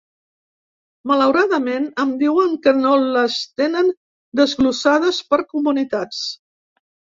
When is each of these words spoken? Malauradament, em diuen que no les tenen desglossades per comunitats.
Malauradament, 1.11 1.85
em 2.05 2.15
diuen 2.23 2.57
que 2.65 2.73
no 2.79 2.95
les 3.19 3.37
tenen 3.63 3.93
desglossades 4.43 5.23
per 5.31 5.43
comunitats. 5.55 6.27